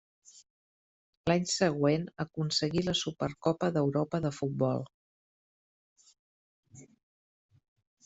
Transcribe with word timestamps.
L'any 1.31 1.45
següent 1.51 2.07
aconseguí 2.25 2.83
la 2.87 2.97
Supercopa 3.03 3.71
d'Europa 3.77 4.23
de 4.27 4.35
futbol. 4.39 4.85